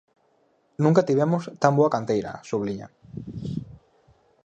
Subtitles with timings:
[0.83, 2.87] Nunca tivemos tan boa canteira, subliña.